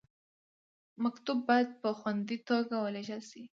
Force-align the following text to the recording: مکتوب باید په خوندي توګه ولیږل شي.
مکتوب 1.03 1.39
باید 1.49 1.69
په 1.81 1.89
خوندي 1.99 2.37
توګه 2.49 2.75
ولیږل 2.81 3.21
شي. 3.29 3.43